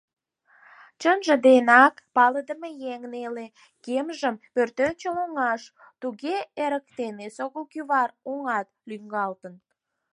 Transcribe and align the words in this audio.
Чынже 1.01 1.35
денак, 1.45 1.95
палыдыме 2.15 2.69
еҥ 2.93 3.01
неле 3.13 3.45
кемжым 3.85 4.35
пӧртӧнчыл 4.53 5.15
оҥаш 5.25 5.61
туге 6.01 6.37
эрыктен, 6.63 7.15
эсогыл 7.27 7.65
кӱвар 7.73 8.09
оҥат 8.31 8.67
лӱҥгалтын. 8.89 9.55